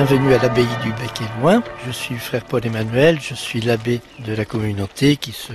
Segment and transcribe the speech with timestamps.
[0.00, 1.60] Bienvenue à l'abbaye du Bec et Loin.
[1.84, 5.54] Je suis frère Paul Emmanuel, je suis l'abbé de la communauté qui se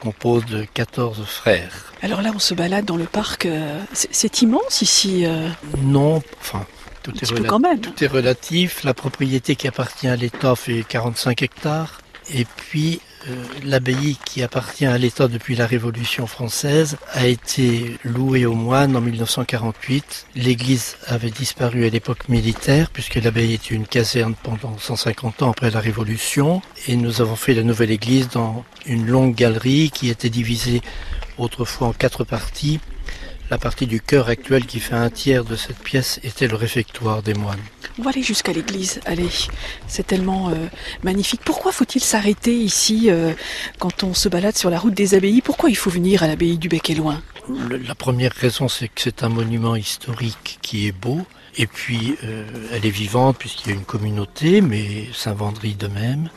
[0.00, 1.92] compose de 14 frères.
[2.00, 3.44] Alors là, on se balade dans le parc.
[3.44, 5.26] euh, c'est- immense ici.
[5.26, 5.46] euh,
[5.82, 6.64] Non, enfin,
[7.02, 7.80] tout est, quand même.
[7.82, 8.82] tout est relatif.
[8.82, 12.00] La propriété qui appartient à l'État fait 45 hectares.
[12.30, 18.46] Et puis, euh, l'abbaye qui appartient à l'État depuis la Révolution française a été louée
[18.46, 20.26] aux moines en 1948.
[20.34, 25.70] L'église avait disparu à l'époque militaire puisque l'abbaye était une caserne pendant 150 ans après
[25.70, 26.62] la Révolution.
[26.88, 30.80] Et nous avons fait la nouvelle église dans une longue galerie qui était divisée
[31.38, 32.80] autrefois en quatre parties.
[33.52, 37.22] La partie du chœur actuel qui fait un tiers de cette pièce était le réfectoire
[37.22, 37.60] des moines.
[37.98, 38.98] On va aller jusqu'à l'église.
[39.04, 39.28] Allez,
[39.86, 40.54] c'est tellement euh,
[41.02, 41.42] magnifique.
[41.44, 43.34] Pourquoi faut-il s'arrêter ici euh,
[43.78, 45.42] quand on se balade sur la route des abbayes?
[45.42, 47.20] Pourquoi il faut venir à l'abbaye du Bec et Loin?
[47.68, 51.20] La première raison, c'est que c'est un monument historique qui est beau.
[51.58, 56.30] Et puis, euh, elle est vivante puisqu'il y a une communauté, mais Saint-Vendry de même.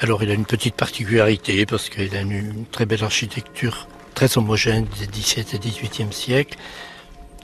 [0.00, 3.86] Alors, il a une petite particularité parce qu'il a une, une très belle architecture,
[4.18, 6.58] très homogène des 17 et 18e siècle,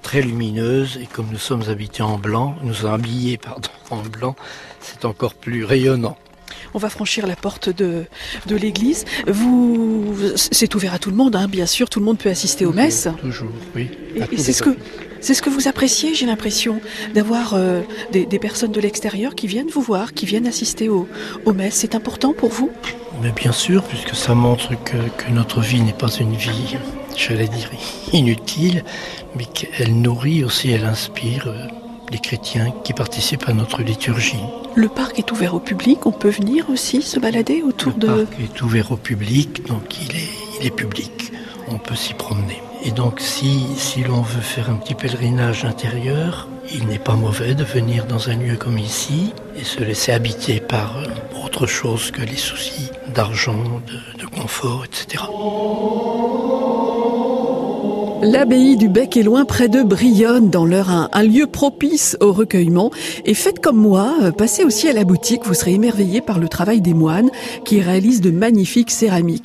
[0.03, 0.99] très lumineuse.
[1.01, 4.35] Et comme nous sommes habités en blanc, nous sommes habillés, pardon, en blanc,
[4.81, 6.17] c'est encore plus rayonnant.
[6.75, 8.07] On va franchir la porte de,
[8.47, 9.05] de l'église.
[9.29, 11.89] Vous, c'est ouvert à tout le monde, hein, bien sûr.
[11.89, 13.07] Tout le monde peut assister aux messes.
[13.21, 13.91] Toujours, oui.
[14.17, 14.77] Et, c'est ce que
[15.21, 16.81] c'est ce que vous appréciez, j'ai l'impression,
[17.15, 21.09] d'avoir euh, des, des personnes de l'extérieur qui viennent vous voir, qui viennent assister aux,
[21.45, 21.77] aux messes.
[21.77, 22.73] C'est important pour vous?
[23.23, 26.77] Mais bien sûr, puisque ça montre que, que notre vie n'est pas une vie,
[27.17, 27.71] j'allais dire,
[28.13, 28.85] inutile,
[29.37, 31.67] mais qu'elle nourrit aussi, elle inspire euh,
[32.11, 34.43] les chrétiens qui participent à notre liturgie.
[34.75, 36.07] Le parc est ouvert au public.
[36.07, 38.25] On peut venir aussi se balader autour Le de.
[38.25, 40.29] parc est ouvert au public, donc il est,
[40.61, 41.33] il est public.
[41.69, 42.63] On peut s'y promener.
[42.85, 47.55] Et donc si, si l'on veut faire un petit pèlerinage intérieur, il n'est pas mauvais
[47.55, 51.07] de venir dans un lieu comme ici et se laisser habiter par euh,
[51.45, 53.81] autre chose que les soucis d'argent,
[54.19, 55.25] de, confort, etc.
[58.23, 62.91] L'abbaye du Bec est loin près de Brionne, dans l'heure un, lieu propice au recueillement.
[63.27, 66.49] Et faites comme moi, euh, passez aussi à la boutique, vous serez émerveillé par le
[66.49, 67.31] travail des moines
[67.65, 69.43] qui réalisent de magnifiques céramiques.